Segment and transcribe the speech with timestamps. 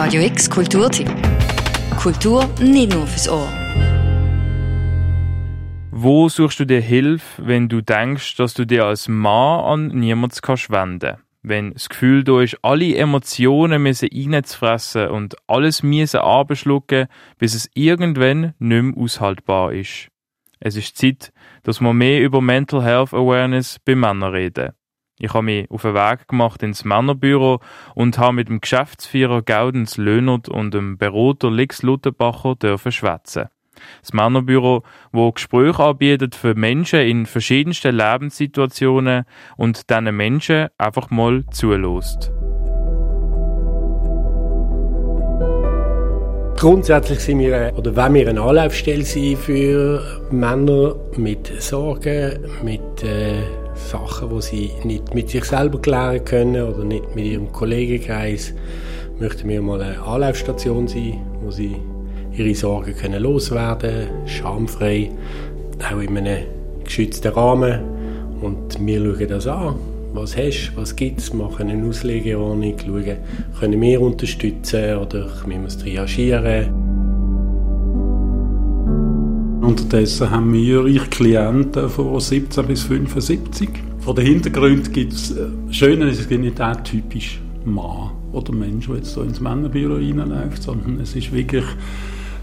[0.00, 1.10] Radio X Kulturtipp.
[2.00, 3.48] Kultur nicht nur fürs Ohr.
[5.90, 10.38] Wo suchst du dir Hilfe, wenn du denkst, dass du dir als Mann an niemanden
[10.40, 17.08] kannst wenden Wenn das Gefühl da ist, alle Emotionen müssen reinzufressen und alles müssen abschlucken,
[17.38, 20.10] bis es irgendwann nicht mehr aushaltbar ist.
[20.60, 21.32] Es ist Zeit,
[21.64, 24.77] dass wir mehr über Mental Health Awareness bei Männern reden.
[25.20, 27.60] Ich habe mich auf den Weg gemacht ins Männerbüro
[27.94, 33.48] und habe mit dem Geschäftsführer Gaudens Löhnert und dem Berater Lix Luttenbacher dürfen schwätzen.
[34.00, 39.24] Das Männerbüro, wo Gespräche anbietet für Menschen in verschiedensten Lebenssituationen
[39.56, 42.32] und diesen Menschen einfach mal zulässt.
[46.56, 53.42] Grundsätzlich sind wir, oder wenn wir eine Anlaufstelle sein für Männer mit Sorgen, mit äh,
[53.78, 58.52] Sachen, die sie nicht mit sich selber klären können oder nicht mit ihrem Kollegenkreis,
[59.18, 61.76] möchten wir mal eine Anlaufstation sein, wo sie
[62.36, 65.10] ihre Sorgen können loswerden schamfrei,
[65.90, 66.44] auch in einem
[66.84, 67.80] geschützten Rahmen.
[68.40, 69.74] Und wir schauen das an.
[70.14, 73.16] Was hast du, was gibt es, machen eine Auslegeordnung, schauen,
[73.60, 76.87] können wir unterstützen oder müssen wir es triagieren.
[79.68, 83.68] Unterdessen haben wir ich Klienten von 17 bis 75.
[83.98, 88.50] Von den Hintergründen gibt es, äh, Schöne ist, es gibt nicht der typisch Mann oder
[88.54, 91.66] Mensch, der jetzt so ins Männerbüro reinläuft, sondern es ist wirklich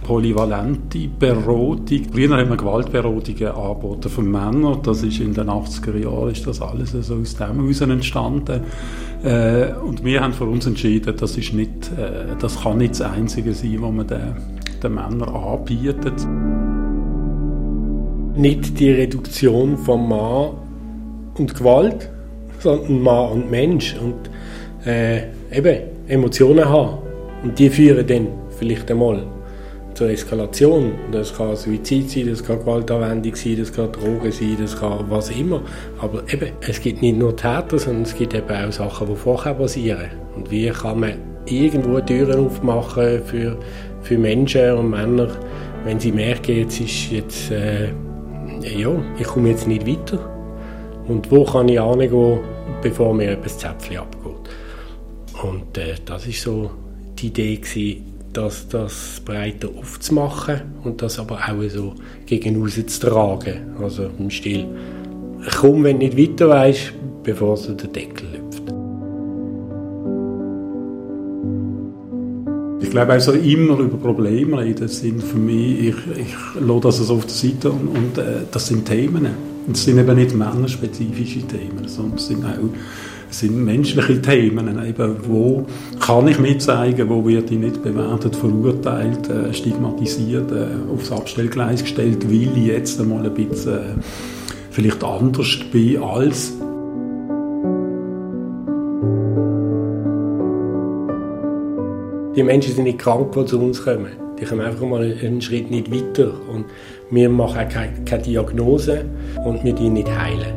[0.03, 2.01] polyvalente Beratung.
[2.13, 4.79] Früher haben wir Gewaltberatungen angeboten für Männer.
[4.83, 8.61] Das ist in den 80er Jahren ist das alles so aus dem heraus entstanden.
[9.23, 13.01] Äh, und wir haben für uns entschieden, das ist nicht, äh, das kann nicht das
[13.01, 14.35] Einzige sein, was man den,
[14.83, 16.27] den Männern anbietet.
[18.36, 20.52] Nicht die Reduktion von Mann
[21.38, 22.09] und Gewalt,
[22.59, 24.30] sondern Mann und Mensch und
[24.86, 26.97] äh, eben Emotionen haben.
[27.44, 29.23] Und die führen dann vielleicht einmal
[29.94, 30.94] zur Eskalation.
[31.11, 35.29] Das kann Suizid sein, das kann Gewaltanwendung sein, das kann Drogen sein, das kann was
[35.29, 35.62] immer.
[36.00, 39.53] Aber eben, es gibt nicht nur Täter, sondern es gibt eben auch Sachen, die vorher
[39.53, 40.09] passieren.
[40.35, 41.13] Und wie kann man
[41.45, 43.57] irgendwo Türen aufmachen für,
[44.01, 45.29] für Menschen und Männer,
[45.85, 47.90] wenn sie merken, jetzt ist jetzt, äh,
[48.69, 50.19] ja, ich komme jetzt nicht weiter.
[51.07, 52.39] Und wo kann ich hingehen,
[52.81, 54.49] bevor mir etwas Zäpfchen abgeht.
[55.43, 56.71] Und äh, das ist so
[57.19, 61.93] die Idee gewesen, das, das breiter aufzumachen und das aber auch so
[62.25, 63.75] gegen zu tragen.
[63.81, 64.65] Also im Stil,
[65.57, 66.93] komm, wenn du nicht weiter weißt,
[67.23, 68.44] bevor du den Deckel
[72.95, 77.25] glaube, also immer über Probleme reden sind für mich, ich, ich lasse das also auf
[77.25, 79.28] der Seite und, und äh, das sind Themen.
[79.67, 82.69] Und es sind eben nicht männerspezifische Themen, sondern es sind auch
[83.31, 84.79] sind menschliche Themen.
[84.85, 85.66] Eben, wo
[86.00, 91.81] kann ich mir zeigen, wo wird ich nicht bewertet, verurteilt, äh, stigmatisiert, äh, aufs Abstellgleis
[91.81, 93.81] gestellt, weil ich jetzt einmal ein bisschen äh,
[94.72, 96.53] vielleicht anders bin als
[102.35, 104.07] Die Menschen sind nicht krank, die zu uns kommen.
[104.40, 106.34] Die kommen einfach mal einen Schritt nicht weiter.
[106.51, 106.66] Und
[107.09, 109.06] wir machen auch keine, Diagnose
[109.46, 110.53] und wir die nicht heilen.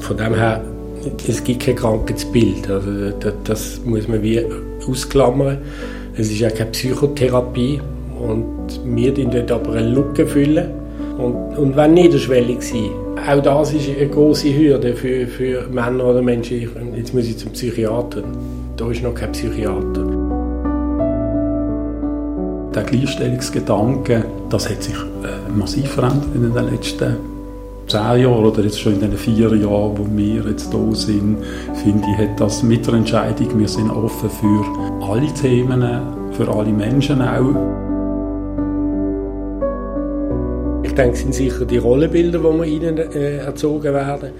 [0.00, 0.64] Von dem her
[1.28, 2.68] es gibt kein Krankheitsbild.
[2.68, 4.44] Also das, das muss man wie
[4.88, 5.58] ausklammern.
[6.16, 7.80] Es ist ja keine Psychotherapie
[8.18, 10.70] und wir füllen dort aber eine Lücke füllen
[11.18, 12.90] und, und wenn niederschwellig sein.
[13.28, 16.68] Auch das ist eine große Hürde für, für Männer oder Menschen.
[16.96, 18.22] Jetzt muss ich zum Psychiater.
[18.76, 20.11] Da ist noch kein Psychiater.
[22.74, 27.16] Der Gleichstellungsgedanke, das hat sich äh, massiv verändert in den letzten
[27.86, 31.36] zehn Jahren oder jetzt schon in den vier Jahren, wo wir jetzt da sind,
[31.84, 35.82] finde ich, hat das mit der Entscheidung, wir sind offen für alle Themen,
[36.32, 37.54] für alle Menschen auch.
[40.82, 44.30] Ich denke, es sind sicher die Rollenbilder, die wir ihnen äh, erzogen werden.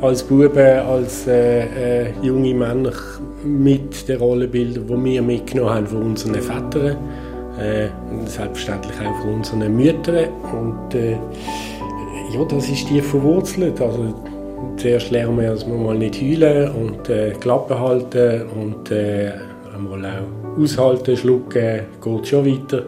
[0.00, 2.92] Als Buben, als äh, äh, junge Männer
[3.44, 6.96] mit den Rollenbildern, die wir mitgenommen haben von unseren Vätern.
[7.58, 7.88] Äh,
[8.26, 10.28] selbstverständlich auch von unseren Müttern.
[10.52, 11.18] Und, äh,
[12.32, 13.80] ja, das ist tief verwurzelt.
[13.80, 14.14] Also,
[14.76, 19.32] zuerst lernen wir, dass wir mal nicht heulen und äh, Klappe halten und äh,
[19.74, 22.84] einmal auch aushalten, schlucken, geht schon weiter.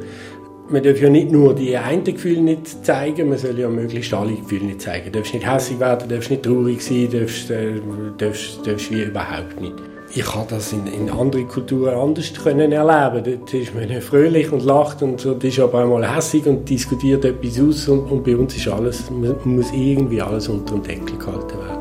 [0.69, 4.35] Man darf ja nicht nur die einen Gefühle nicht zeigen, man soll ja möglichst alle
[4.35, 5.11] Gefühle nicht zeigen.
[5.11, 7.81] Du darfst nicht hässlich werden, darfst nicht traurig sein, darfst, äh,
[8.19, 13.39] darfst, darfst wie überhaupt nicht ich habe das in, in anderen Kulturen anders können erleben.
[13.39, 17.61] Dort ist man fröhlich und lacht und dort ist aber einmal hässig und diskutiert etwas
[17.61, 19.11] aus und, und bei uns ist alles,
[19.45, 21.81] muss irgendwie alles unter dem Deckel gehalten werden.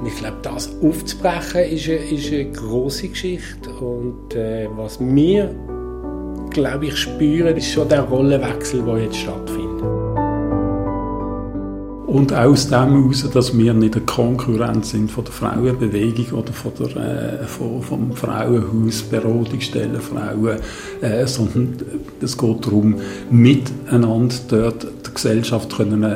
[0.00, 5.54] Und ich glaube, das aufzubrechen ist eine, ist eine große Geschichte und äh, was wir
[6.54, 9.63] glaube ich, spüren, ist schon der Rollenwechsel, der jetzt stattfindet.
[12.14, 16.70] Und aus dem heraus, dass wir nicht eine Konkurrenz sind von der Frauenbewegung oder von
[16.78, 20.58] der, äh, von, vom Frauenhaus, Beratungsstellen Frauen,
[21.00, 21.74] äh, sondern
[22.22, 23.00] es geht darum,
[23.32, 26.06] miteinander dort der Gesellschaft können, äh,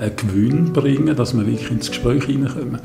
[0.00, 2.78] einen Gewinn bringen, dass wir wirklich ins Gespräch hineinkommen.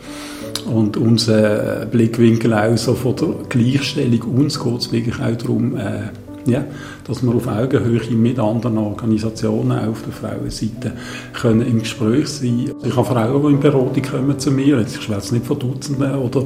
[0.66, 6.10] Und unser Blickwinkel auch so von der Gleichstellung, uns geht es wirklich auch darum, äh,
[6.45, 6.63] ja,
[7.06, 10.94] dass wir auf Augenhöhe mit anderen Organisationen auf der Frauenseite
[11.34, 15.01] können im Gespräch sein Ich habe Frauen, die in Beratung kommen zu mir, jetzt, ich
[15.04, 16.45] schwätze nicht von Dutzenden, oder,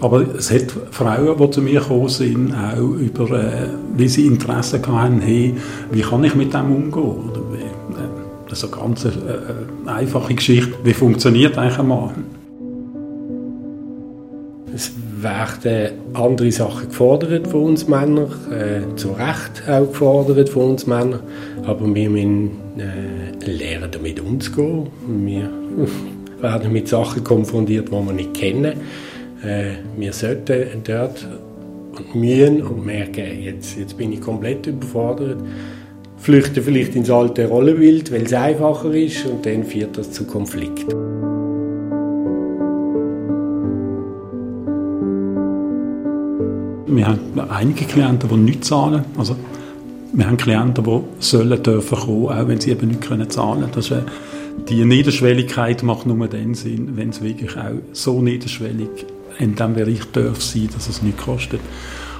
[0.00, 4.80] aber es hat Frauen, die zu mir gekommen sind, auch über, äh, wie sie Interesse
[4.86, 5.54] hatten, hey,
[5.90, 7.02] wie kann ich mit dem umgehen?
[7.02, 8.08] Oder äh,
[8.48, 10.74] das ist eine ganz äh, äh einfache Geschichte.
[10.84, 12.35] Wie funktioniert eigentlich ein Mann?
[15.18, 21.20] Werden andere Sachen gefordert von uns Männern, äh, zu Recht auch gefordert von uns Männern,
[21.64, 24.88] aber wir müssen äh, lernen, damit umzugehen.
[25.24, 25.48] Wir
[26.40, 28.74] werden mit Sachen konfrontiert, die wir nicht kennen.
[29.42, 31.26] Äh, wir sollten dort
[31.98, 35.38] und mühen und merken, jetzt, jetzt bin ich komplett überfordert,
[36.18, 41.35] flüchten vielleicht ins alte Rollenbild, weil es einfacher ist und dann führt das zu Konflikten.
[46.86, 49.04] Wir haben einige Klienten, die nicht zahlen.
[49.18, 49.36] Also,
[50.12, 54.04] wir haben Klienten, die sollen dürfen kommen, auch wenn sie eben nicht können zahlen können.
[54.68, 58.88] Die Niederschwelligkeit macht nur dann Sinn, wenn es wirklich auch so niederschwellig
[59.38, 61.60] in diesem Bereich darf sein, dass es nichts kostet.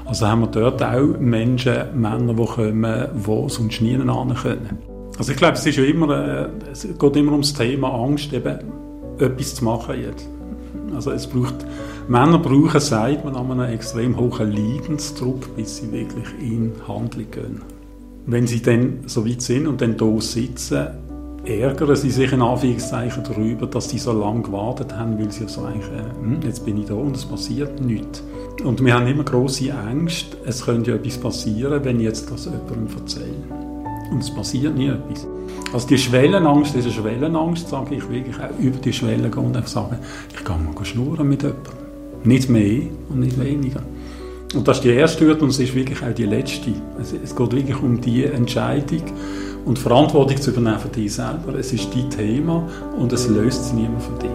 [0.05, 4.79] Also haben wir dort auch Menschen, Männer, die kommen, die sonst nie können.
[5.19, 8.59] Also ich glaube, es ist immer, äh, es geht immer ums Thema Angst, eben
[9.19, 10.29] etwas zu machen jetzt.
[10.95, 11.67] Also es braucht,
[12.09, 17.63] Männer brauchen, sagt man, an einem extrem hohen Leidensdruck, bis sie wirklich in Handlung gehen.
[18.27, 20.89] Wenn sie dann so weit sind und dann hier sitzen,
[21.45, 25.63] ärgern sie sich in Anführungszeichen darüber, dass sie so lange gewartet haben, weil sie so
[25.63, 28.23] eigentlich, äh, hm, jetzt bin ich da und es passiert nichts.
[28.65, 32.47] Und wir haben immer große Angst, es könnte ja etwas passieren, wenn ich jetzt das
[32.47, 33.56] jemandem erzähle.
[34.11, 35.27] Und es passiert nie etwas.
[35.73, 39.69] Also die Schwellenangst, diese Schwellenangst, sage ich wirklich auch über die Schwelle gehen und einfach
[39.69, 39.99] sagen,
[40.33, 41.73] ich kann mal schnurren mit jemandem.
[42.25, 43.83] Nicht mehr und nicht weniger.
[44.55, 46.73] Und das ist die erste Hürde und es ist wirklich auch die letzte.
[47.01, 49.03] Es, es geht wirklich um die Entscheidung
[49.65, 51.55] und Verantwortung zu übernehmen für dich selber.
[51.59, 52.69] Es ist dein Thema
[52.99, 54.31] und es löst es niemand von dir.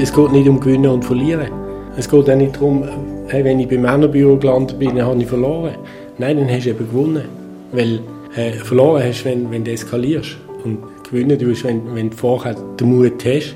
[0.00, 1.61] Es geht nicht um Gewinnen und Verlieren.
[1.96, 2.84] Es geht auch nicht darum,
[3.28, 5.74] hey, wenn ich beim Männerbüro gelandet bin, dann habe ich verloren.
[6.18, 7.24] Nein, dann hast du eben gewonnen.
[7.70, 8.00] Weil
[8.34, 10.36] äh, verloren hast, wenn, wenn du eskalierst.
[10.64, 10.78] Und
[11.08, 13.54] gewinnen tust, wenn, wenn du vorher den Mut hast.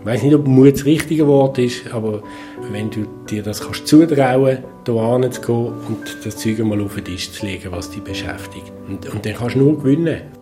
[0.00, 2.22] Ich weiß nicht, ob Mut das richtige Wort ist, aber
[2.70, 7.30] wenn du dir das kannst zutrauen, da hinzugehen und das Zeug mal auf den Tisch
[7.32, 8.72] zu legen, was dich beschäftigt.
[8.88, 10.39] Und, und dann kannst du nur gewinnen.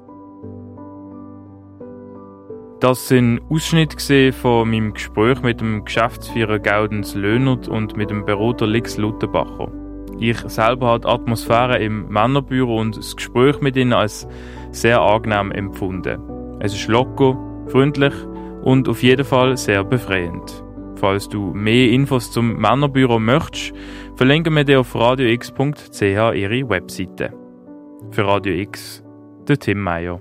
[2.81, 8.69] Das sind Ausschnitte von meinem Gespräch mit dem Geschäftsführer Gaudens Löhnert und mit dem Berater
[8.69, 9.73] Lix Luttenbacher.
[10.21, 14.29] Ich selber habe die Atmosphäre im Männerbüro und das Gespräch mit ihnen als
[14.71, 16.21] sehr angenehm empfunden.
[16.61, 17.37] Es ist locker,
[17.67, 18.15] freundlich
[18.63, 20.63] und auf jeden Fall sehr befreiend.
[20.97, 23.73] Falls du mehr Infos zum Männerbüro möchtest,
[24.15, 27.33] verlinken wir dir auf radiox.ch ihre Webseite.
[28.13, 29.03] Für Radio X,
[29.49, 30.21] der Tim Meyer.